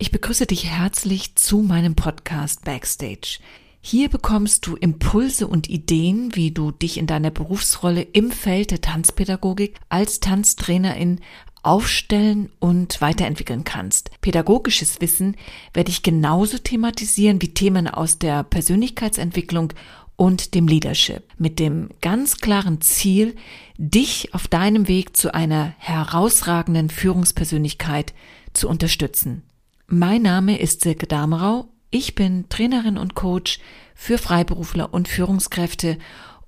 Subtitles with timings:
[0.00, 3.40] Ich begrüße dich herzlich zu meinem Podcast Backstage.
[3.80, 8.80] Hier bekommst du Impulse und Ideen, wie du dich in deiner Berufsrolle im Feld der
[8.80, 11.18] Tanzpädagogik als Tanztrainerin
[11.64, 14.12] aufstellen und weiterentwickeln kannst.
[14.20, 15.36] Pädagogisches Wissen
[15.74, 19.72] werde ich genauso thematisieren wie Themen aus der Persönlichkeitsentwicklung
[20.14, 23.34] und dem Leadership mit dem ganz klaren Ziel,
[23.78, 28.14] dich auf deinem Weg zu einer herausragenden Führungspersönlichkeit
[28.52, 29.42] zu unterstützen.
[29.90, 31.70] Mein Name ist Silke Damerau.
[31.88, 33.58] Ich bin Trainerin und Coach
[33.94, 35.96] für Freiberufler und Führungskräfte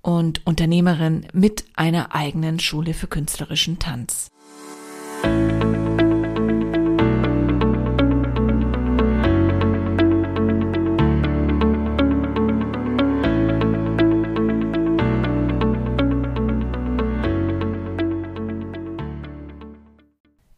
[0.03, 4.29] und Unternehmerin mit einer eigenen Schule für künstlerischen Tanz.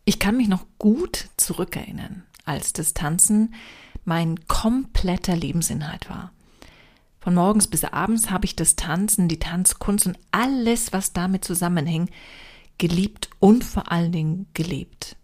[0.04, 3.55] Ich kann mich noch gut zurückerinnern als das Tanzen
[4.05, 6.33] mein kompletter Lebensinhalt war.
[7.21, 12.10] Von morgens bis abends habe ich das Tanzen, die Tanzkunst und alles, was damit zusammenhing,
[12.79, 15.16] geliebt und vor allen Dingen gelebt.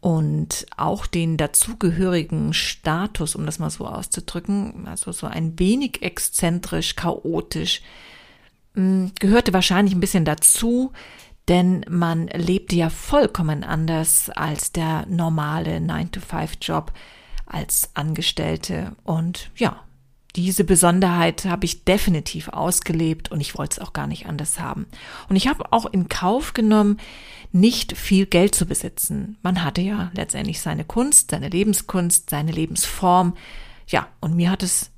[0.00, 6.96] Und auch den dazugehörigen Status, um das mal so auszudrücken, also so ein wenig exzentrisch,
[6.96, 7.80] chaotisch,
[8.74, 10.92] hm, gehörte wahrscheinlich ein bisschen dazu,
[11.48, 16.92] denn man lebte ja vollkommen anders als der normale 9-to-5-Job
[17.46, 18.96] als Angestellte.
[19.04, 19.84] Und ja,
[20.36, 24.86] diese Besonderheit habe ich definitiv ausgelebt und ich wollte es auch gar nicht anders haben.
[25.28, 26.98] Und ich habe auch in Kauf genommen,
[27.52, 29.36] nicht viel Geld zu besitzen.
[29.42, 33.36] Man hatte ja letztendlich seine Kunst, seine Lebenskunst, seine Lebensform.
[33.86, 34.90] Ja, und mir hat es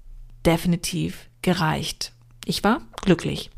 [0.47, 2.12] definitiv gereicht.
[2.47, 3.50] Ich war glücklich.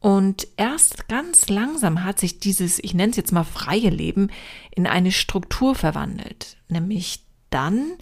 [0.00, 4.30] Und erst ganz langsam hat sich dieses, ich nenne es jetzt mal freie Leben,
[4.70, 6.56] in eine Struktur verwandelt.
[6.68, 7.94] Nämlich dann,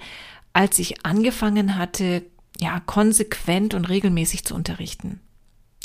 [0.53, 2.25] als ich angefangen hatte,
[2.59, 5.21] ja, konsequent und regelmäßig zu unterrichten.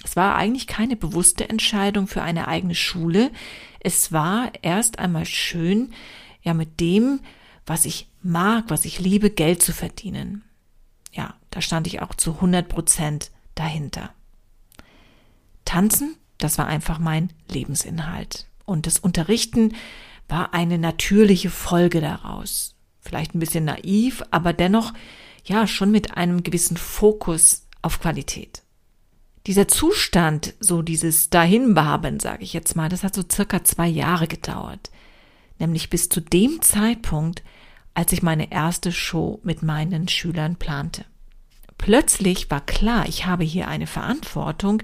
[0.04, 3.32] Es war eigentlich keine bewusste Entscheidung für eine eigene Schule.
[3.80, 5.94] Es war erst einmal schön,
[6.42, 7.20] ja, mit dem,
[7.66, 10.44] was ich mag, was ich liebe, Geld zu verdienen.
[11.12, 14.14] Ja, da stand ich auch zu 100 Prozent dahinter.
[15.66, 18.48] Tanzen, das war einfach mein Lebensinhalt.
[18.66, 19.76] Und das Unterrichten
[20.28, 22.76] war eine natürliche Folge daraus.
[23.00, 24.94] Vielleicht ein bisschen naiv, aber dennoch,
[25.44, 28.64] ja, schon mit einem gewissen Fokus auf Qualität.
[29.48, 34.28] Dieser Zustand, so dieses Dahinwaben, sage ich jetzt mal, das hat so circa zwei Jahre
[34.28, 34.92] gedauert.
[35.58, 37.44] Nämlich bis zu dem Zeitpunkt,
[37.94, 41.06] als ich meine erste Show mit meinen Schülern plante.
[41.82, 44.84] Plötzlich war klar, ich habe hier eine Verantwortung,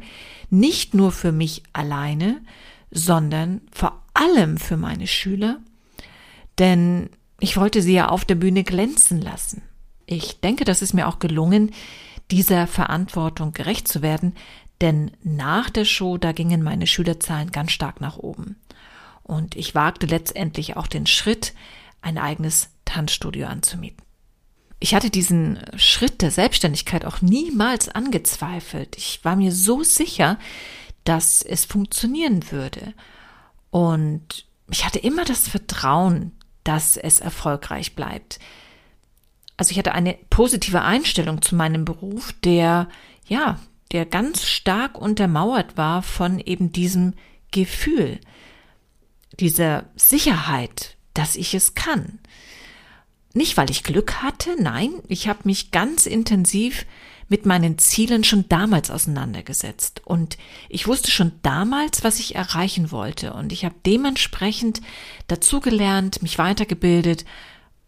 [0.50, 2.42] nicht nur für mich alleine,
[2.90, 5.60] sondern vor allem für meine Schüler,
[6.58, 9.62] denn ich wollte sie ja auf der Bühne glänzen lassen.
[10.08, 11.72] Ich denke, das ist mir auch gelungen,
[12.32, 14.34] dieser Verantwortung gerecht zu werden,
[14.82, 18.56] denn nach der Show, da gingen meine Schülerzahlen ganz stark nach oben.
[19.22, 21.54] Und ich wagte letztendlich auch den Schritt,
[22.02, 24.07] ein eigenes Tanzstudio anzumieten.
[24.80, 28.96] Ich hatte diesen Schritt der Selbstständigkeit auch niemals angezweifelt.
[28.98, 30.38] Ich war mir so sicher,
[31.04, 32.94] dass es funktionieren würde.
[33.72, 36.32] Und ich hatte immer das Vertrauen,
[36.64, 38.40] dass es erfolgreich bleibt.
[39.56, 42.88] Also ich hatte eine positive Einstellung zu meinem Beruf, der,
[43.28, 43.60] ja,
[43.92, 47.14] der ganz stark untermauert war von eben diesem
[47.52, 48.20] Gefühl,
[49.40, 52.20] dieser Sicherheit, dass ich es kann.
[53.34, 56.86] Nicht, weil ich Glück hatte, nein, ich habe mich ganz intensiv
[57.30, 60.02] mit meinen Zielen schon damals auseinandergesetzt.
[60.06, 60.38] Und
[60.70, 63.34] ich wusste schon damals, was ich erreichen wollte.
[63.34, 64.82] Und ich habe dementsprechend
[65.28, 67.26] dazugelernt, mich weitergebildet.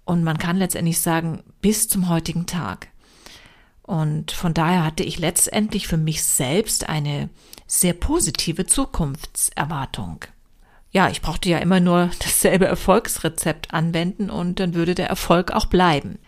[0.04, 2.90] Und man kann letztendlich sagen, bis zum heutigen Tag.
[3.84, 7.30] Und von daher hatte ich letztendlich für mich selbst eine
[7.66, 10.26] sehr positive Zukunftserwartung
[10.92, 15.66] ja, ich brauchte ja immer nur dasselbe Erfolgsrezept anwenden und dann würde der Erfolg auch
[15.66, 16.20] bleiben.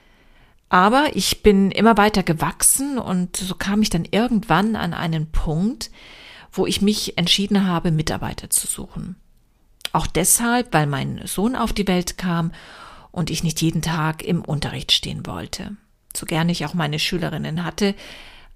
[0.69, 5.91] Aber ich bin immer weiter gewachsen und so kam ich dann irgendwann an einen Punkt,
[6.51, 9.17] wo ich mich entschieden habe, Mitarbeiter zu suchen.
[9.91, 12.53] Auch deshalb, weil mein Sohn auf die Welt kam
[13.11, 15.75] und ich nicht jeden Tag im Unterricht stehen wollte.
[16.15, 17.95] So gerne ich auch meine Schülerinnen hatte,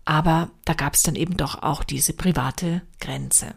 [0.06, 3.56] aber da gab es dann eben doch auch diese private Grenze.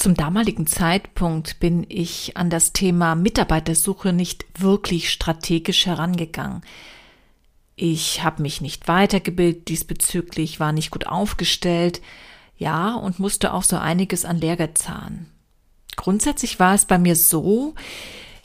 [0.00, 6.62] Zum damaligen Zeitpunkt bin ich an das Thema Mitarbeitersuche nicht wirklich strategisch herangegangen.
[7.76, 12.00] Ich habe mich nicht weitergebildet diesbezüglich, war nicht gut aufgestellt,
[12.56, 15.26] ja, und musste auch so einiges an Lehrgeld zahlen.
[15.96, 17.74] Grundsätzlich war es bei mir so,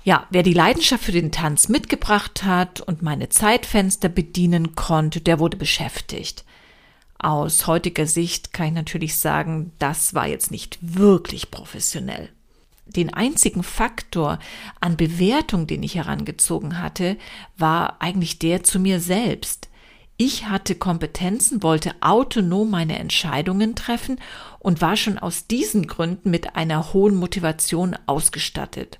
[0.04, 5.40] Ja, wer die Leidenschaft für den Tanz mitgebracht hat und meine Zeitfenster bedienen konnte, der
[5.40, 6.45] wurde beschäftigt.
[7.26, 12.30] Aus heutiger Sicht kann ich natürlich sagen, das war jetzt nicht wirklich professionell.
[12.86, 14.38] Den einzigen Faktor
[14.80, 17.18] an Bewertung, den ich herangezogen hatte,
[17.58, 19.70] war eigentlich der zu mir selbst.
[20.18, 24.20] Ich hatte Kompetenzen, wollte autonom meine Entscheidungen treffen
[24.60, 29.00] und war schon aus diesen Gründen mit einer hohen Motivation ausgestattet.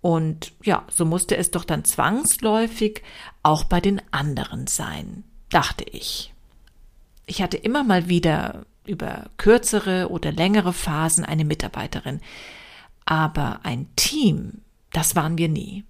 [0.00, 3.02] Und ja, so musste es doch dann zwangsläufig
[3.42, 6.32] auch bei den anderen sein, dachte ich.
[7.26, 12.20] Ich hatte immer mal wieder über kürzere oder längere Phasen eine Mitarbeiterin,
[13.04, 14.62] aber ein Team,
[14.92, 15.84] das waren wir nie.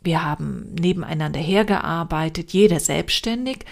[0.00, 3.66] Wir haben nebeneinander hergearbeitet, jeder selbstständig.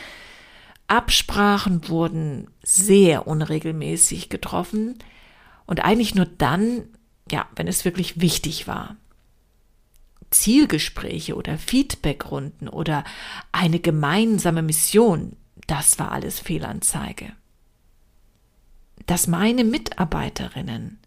[0.87, 4.99] Absprachen wurden sehr unregelmäßig getroffen
[5.67, 6.85] und eigentlich nur dann,
[7.31, 8.97] ja, wenn es wirklich wichtig war.
[10.31, 13.05] Zielgespräche oder Feedbackrunden oder
[13.52, 15.37] eine gemeinsame Mission,
[15.71, 17.33] das war alles Fehlanzeige.
[19.07, 20.99] Dass meine Mitarbeiterinnen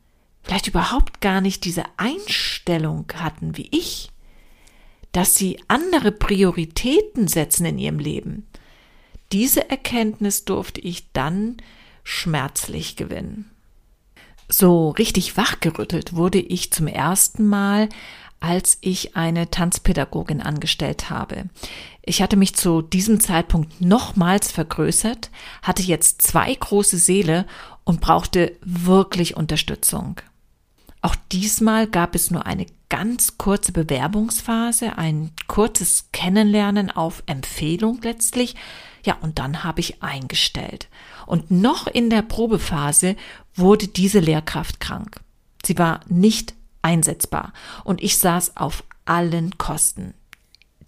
[0.42, 4.10] vielleicht überhaupt gar nicht diese Einstellung hatten wie ich,
[5.12, 8.48] dass sie andere Prioritäten setzen in ihrem Leben.
[9.32, 11.58] Diese Erkenntnis durfte ich dann
[12.04, 13.52] schmerzlich gewinnen.
[14.50, 17.90] So richtig wachgerüttelt wurde ich zum ersten Mal,
[18.44, 21.46] als ich eine Tanzpädagogin angestellt habe.
[22.02, 25.32] Ich hatte mich zu diesem Zeitpunkt nochmals vergrößert,
[25.62, 27.46] hatte jetzt zwei große Seele
[27.86, 30.20] und brauchte wirklich Unterstützung.
[31.02, 38.56] Auch diesmal gab es nur eine ganz kurze Bewerbungsphase, ein kurzes Kennenlernen auf Empfehlung letztlich.
[39.06, 40.90] Ja, und dann habe ich eingestellt.
[41.26, 43.16] Und noch in der Probephase
[43.56, 45.22] wurde diese Lehrkraft krank.
[45.66, 47.54] Sie war nicht einsetzbar
[47.84, 50.14] und ich saß auf allen Kosten.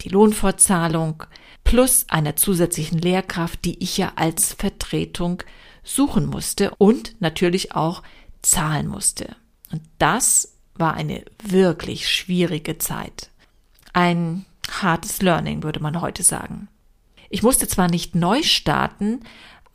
[0.02, 1.24] Die Lohnfortzahlung
[1.64, 5.42] plus einer zusätzlichen Lehrkraft, die ich ja als Vertretung
[5.82, 8.02] suchen musste und natürlich auch
[8.42, 9.34] zahlen musste.
[9.72, 13.30] Und das war eine wirklich schwierige Zeit.
[13.92, 16.68] Ein hartes Learning, würde man heute sagen.
[17.30, 19.20] Ich musste zwar nicht neu starten,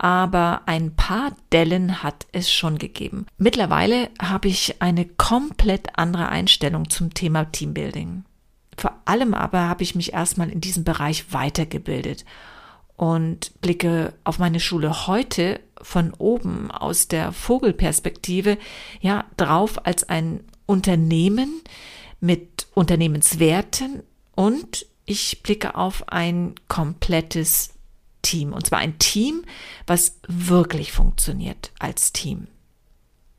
[0.02, 3.28] aber ein paar Dellen hat es schon gegeben.
[3.38, 8.26] Mittlerweile habe ich eine komplett andere Einstellung zum Thema Teambuilding.
[8.78, 12.26] Vor allem aber habe ich mich erstmal in diesem Bereich weitergebildet
[12.96, 18.58] und blicke auf meine Schule heute von oben aus der Vogelperspektive
[19.02, 21.62] ja drauf als ein Unternehmen
[22.20, 24.02] mit Unternehmenswerten
[24.34, 27.76] und ich blicke auf ein komplettes
[28.22, 28.54] Team.
[28.54, 29.44] Und zwar ein Team,
[29.88, 32.48] was wirklich funktioniert als Team.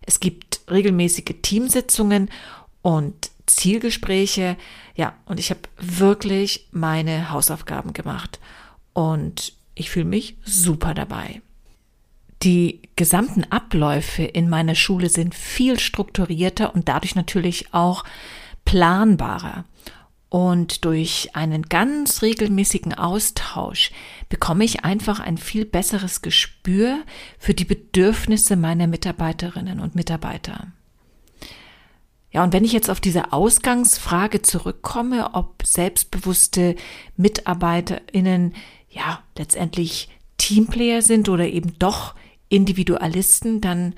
[0.02, 2.30] Es gibt regelmäßige Teamsitzungen
[2.82, 4.56] und Zielgespräche.
[4.94, 8.40] Ja, und ich habe wirklich meine Hausaufgaben gemacht.
[8.92, 11.40] Und ich fühle mich super dabei.
[12.42, 18.04] Die gesamten Abläufe in meiner Schule sind viel strukturierter und dadurch natürlich auch
[18.64, 19.64] planbarer.
[20.32, 23.90] Und durch einen ganz regelmäßigen Austausch
[24.30, 27.02] bekomme ich einfach ein viel besseres Gespür
[27.38, 30.68] für die Bedürfnisse meiner Mitarbeiterinnen und Mitarbeiter.
[32.30, 36.76] Ja, und wenn ich jetzt auf diese Ausgangsfrage zurückkomme, ob selbstbewusste
[37.18, 38.54] Mitarbeiterinnen
[38.88, 42.14] ja letztendlich Teamplayer sind oder eben doch
[42.48, 43.94] Individualisten, dann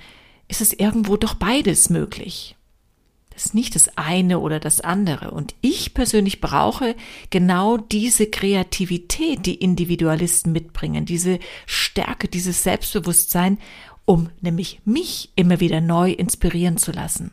[0.48, 2.56] ist es irgendwo doch beides möglich.
[3.34, 5.32] Das ist nicht das eine oder das andere.
[5.32, 6.94] Und ich persönlich brauche
[7.30, 13.58] genau diese Kreativität, die Individualisten mitbringen, diese Stärke, dieses Selbstbewusstsein,
[14.04, 17.32] um nämlich mich immer wieder neu inspirieren zu lassen.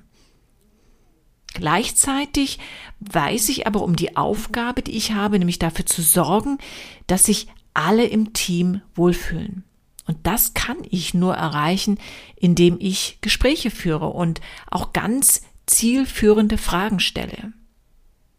[1.54, 2.58] Gleichzeitig
[3.00, 6.58] weiß ich aber um die Aufgabe, die ich habe, nämlich dafür zu sorgen,
[7.06, 9.66] dass sich alle im Team wohlfühlen.
[10.08, 12.00] Und das kann ich nur erreichen,
[12.36, 17.54] indem ich Gespräche führe und auch ganz zielführende Fragen stelle.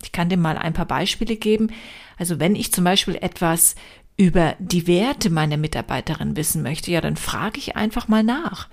[0.03, 1.73] Ich kann dir mal ein paar Beispiele geben.
[2.19, 3.75] Also wenn ich zum Beispiel etwas
[4.17, 8.69] über die Werte meiner Mitarbeiterin wissen möchte, ja, dann frage ich einfach mal nach.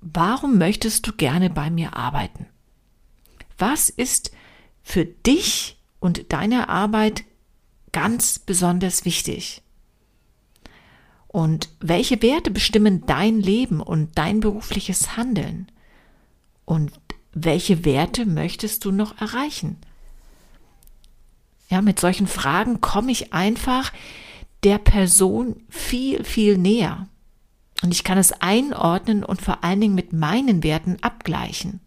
[0.00, 2.46] Warum möchtest du gerne bei mir arbeiten?
[3.58, 4.30] Was ist
[4.82, 7.24] für dich und deine Arbeit
[7.92, 9.62] ganz besonders wichtig?
[11.28, 15.70] Und welche Werte bestimmen dein Leben und dein berufliches Handeln?
[16.64, 16.92] Und
[17.32, 19.78] welche Werte möchtest du noch erreichen?
[21.68, 23.92] Ja, mit solchen Fragen komme ich einfach
[24.64, 27.06] der Person viel, viel näher.
[27.82, 31.80] Und ich kann es einordnen und vor allen Dingen mit meinen Werten abgleichen.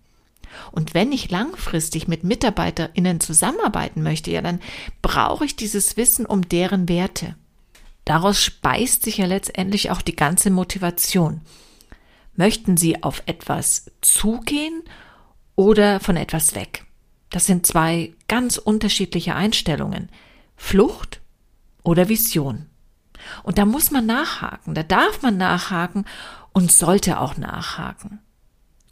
[0.72, 4.60] Und wenn ich langfristig mit MitarbeiterInnen zusammenarbeiten möchte, ja, dann
[5.02, 7.36] brauche ich dieses Wissen um deren Werte.
[8.06, 11.42] Daraus speist sich ja letztendlich auch die ganze Motivation.
[12.36, 14.84] Möchten Sie auf etwas zugehen
[15.56, 16.86] oder von etwas weg?
[17.30, 20.10] Das sind zwei ganz unterschiedliche Einstellungen.
[20.56, 21.22] Flucht
[21.84, 22.68] oder Vision.
[23.44, 26.06] Und da muss man nachhaken, da darf man nachhaken
[26.52, 28.20] und sollte auch nachhaken.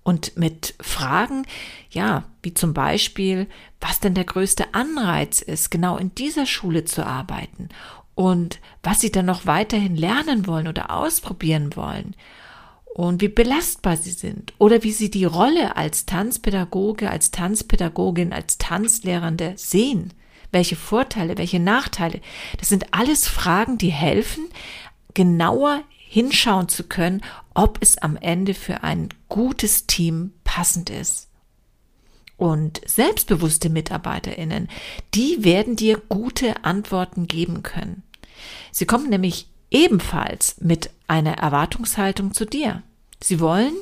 [0.04, 1.46] Und mit Fragen,
[1.92, 3.48] ja, wie zum Beispiel,
[3.80, 7.70] was denn der größte Anreiz ist, genau in dieser Schule zu arbeiten
[8.16, 12.16] und was sie dann noch weiterhin lernen wollen oder ausprobieren wollen
[12.94, 18.58] und wie belastbar sie sind oder wie sie die Rolle als Tanzpädagoge, als Tanzpädagogin, als
[18.58, 20.14] Tanzlehrende sehen.
[20.52, 22.20] Welche Vorteile, welche Nachteile.
[22.60, 24.50] Das sind alles Fragen, die helfen,
[25.14, 27.22] genauer hinschauen zu können,
[27.54, 31.30] ob es am Ende für ein gutes Team passend ist.
[32.36, 34.68] Und selbstbewusste Mitarbeiterinnen,
[35.14, 38.04] die werden dir gute Antworten geben können.
[38.72, 42.84] Sie kommen nämlich ebenfalls mit einer Erwartungshaltung zu dir.
[43.24, 43.74] Sie wollen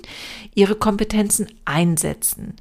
[0.53, 2.55] ihre Kompetenzen einsetzen.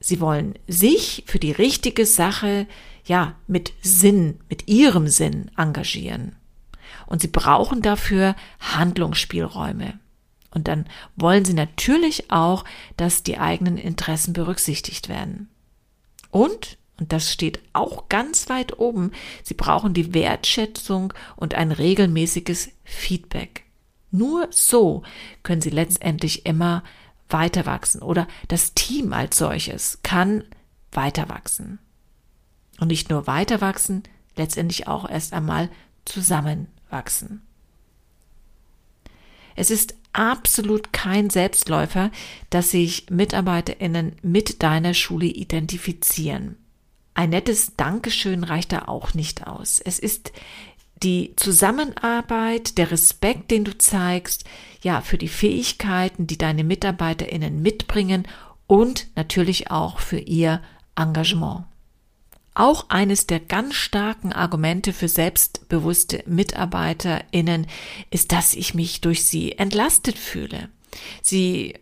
[0.00, 2.66] Sie wollen sich für die richtige Sache,
[3.04, 6.36] ja, mit Sinn, mit ihrem Sinn engagieren.
[7.06, 9.98] Und sie brauchen dafür Handlungsspielräume.
[10.50, 10.86] Und dann
[11.16, 12.64] wollen sie natürlich auch,
[12.96, 15.48] dass die eigenen Interessen berücksichtigt werden.
[16.30, 22.70] Und, und das steht auch ganz weit oben, sie brauchen die Wertschätzung und ein regelmäßiges
[22.84, 23.64] Feedback.
[24.10, 25.02] Nur so
[25.42, 26.84] können sie letztendlich immer
[27.28, 30.44] weiter wachsen oder das Team als solches kann
[30.92, 31.78] weiter wachsen.
[32.78, 34.02] Und nicht nur weiter wachsen,
[34.36, 35.70] letztendlich auch erst einmal
[36.04, 37.42] zusammenwachsen.
[39.56, 42.10] Es ist absolut kein Selbstläufer,
[42.50, 46.56] dass sich MitarbeiterInnen mit deiner Schule identifizieren.
[47.14, 49.80] Ein nettes Dankeschön reicht da auch nicht aus.
[49.80, 50.32] Es ist
[51.02, 54.44] die Zusammenarbeit, der Respekt, den du zeigst,
[54.82, 58.26] ja, für die Fähigkeiten, die deine MitarbeiterInnen mitbringen
[58.66, 60.62] und natürlich auch für ihr
[60.96, 61.64] Engagement.
[62.54, 67.66] Auch eines der ganz starken Argumente für selbstbewusste MitarbeiterInnen
[68.10, 70.68] ist, dass ich mich durch sie entlastet fühle.
[71.22, 71.74] Sie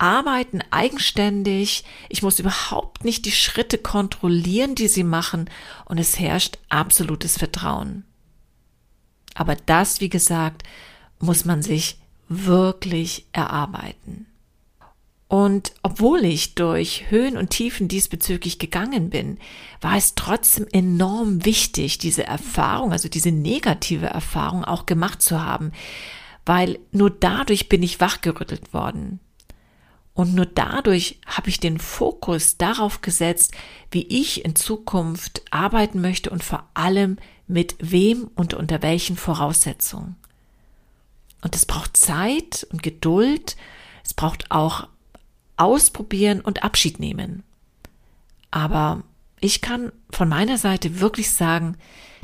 [0.00, 5.50] arbeiten eigenständig, ich muss überhaupt nicht die Schritte kontrollieren, die sie machen,
[5.84, 8.04] und es herrscht absolutes Vertrauen.
[9.34, 10.62] Aber das, wie gesagt,
[11.18, 14.26] muss man sich wirklich erarbeiten.
[15.28, 19.38] Und obwohl ich durch Höhen und Tiefen diesbezüglich gegangen bin,
[19.80, 25.70] war es trotzdem enorm wichtig, diese Erfahrung, also diese negative Erfahrung auch gemacht zu haben,
[26.44, 29.20] weil nur dadurch bin ich wachgerüttelt worden.
[30.14, 33.54] Und nur dadurch habe ich den Fokus darauf gesetzt,
[33.90, 40.16] wie ich in Zukunft arbeiten möchte und vor allem mit wem und unter welchen Voraussetzungen.
[41.42, 43.56] Und es braucht Zeit und Geduld,
[44.04, 44.88] es braucht auch
[45.56, 47.42] ausprobieren und Abschied nehmen.
[48.50, 49.04] Aber
[49.40, 51.76] ich kann von meiner Seite wirklich sagen,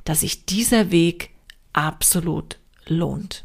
[0.05, 1.31] dass sich dieser Weg
[1.73, 3.45] absolut lohnt.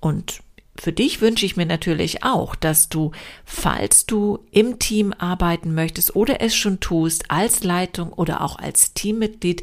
[0.00, 0.42] Und
[0.76, 3.12] für dich wünsche ich mir natürlich auch, dass du,
[3.44, 8.94] falls du im Team arbeiten möchtest oder es schon tust, als Leitung oder auch als
[8.94, 9.62] Teammitglied,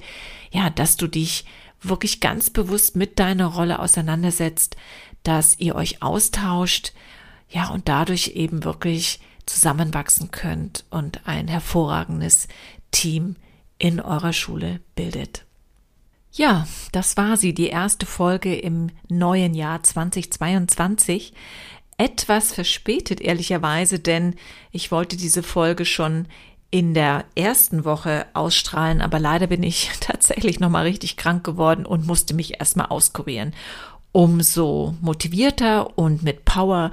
[0.52, 1.46] ja, dass du dich
[1.82, 4.78] wirklich ganz bewusst mit deiner Rolle auseinandersetzt,
[5.24, 6.94] dass ihr euch austauscht,
[7.50, 12.48] ja, und dadurch eben wirklich zusammenwachsen könnt und ein hervorragendes
[12.92, 13.38] Team
[13.80, 15.47] in eurer Schule bildet.
[16.38, 21.34] Ja, das war sie, die erste Folge im neuen Jahr 2022.
[21.98, 24.36] Etwas verspätet, ehrlicherweise, denn
[24.72, 26.28] ich wollte diese Folge schon
[26.70, 32.06] in der ersten Woche ausstrahlen, aber leider bin ich tatsächlich nochmal richtig krank geworden und
[32.06, 33.56] musste mich erstmal auskurieren
[34.18, 36.90] umso motivierter und mit Power,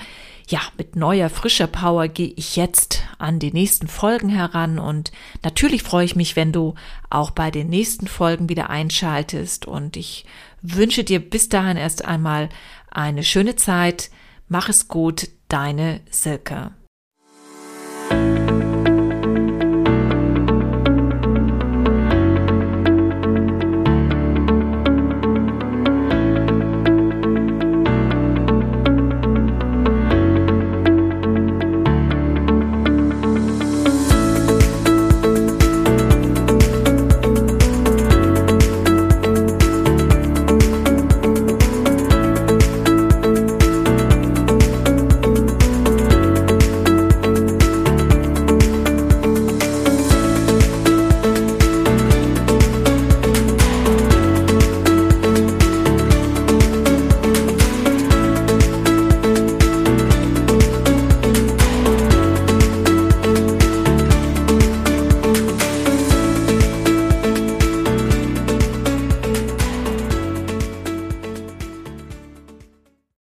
[0.47, 5.11] ja, mit neuer, frischer Power gehe ich jetzt an die nächsten Folgen heran und
[5.43, 6.75] natürlich freue ich mich, wenn du
[7.09, 10.27] auch bei den nächsten Folgen wieder einschaltest und ich
[10.61, 12.51] wünsche dir bis dahin erst einmal
[12.91, 14.11] eine schöne Zeit.
[14.49, 16.73] Mach es gut, deine Silke.